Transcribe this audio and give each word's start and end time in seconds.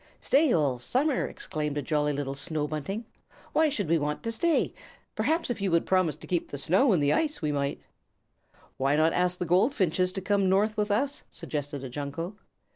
"Stay 0.19 0.51
all 0.51 0.79
summer!" 0.79 1.27
exclaimed 1.27 1.77
a 1.77 1.81
jolly 1.83 2.11
little 2.11 2.33
Snow 2.33 2.65
Bunting. 2.65 3.05
"Why 3.53 3.69
should 3.69 3.87
we 3.87 3.99
want 3.99 4.23
to 4.23 4.31
stay? 4.31 4.73
Perhaps 5.13 5.51
if 5.51 5.61
you 5.61 5.69
would 5.69 5.85
promise 5.85 6.17
to 6.17 6.25
keep 6.25 6.49
the 6.49 6.57
snow 6.57 6.91
and 6.91 7.03
ice 7.03 7.39
we 7.43 7.51
might." 7.51 7.79
"Why 8.77 8.95
not 8.95 9.13
ask 9.13 9.37
the 9.37 9.45
Goldfinches 9.45 10.11
to 10.13 10.19
come 10.21 10.49
north 10.49 10.75
with 10.75 10.89
us?" 10.89 11.25
suggested 11.29 11.83
a 11.83 11.89
Junco. 11.89 12.35